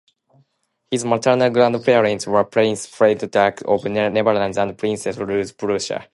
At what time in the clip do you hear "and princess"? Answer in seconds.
4.57-5.15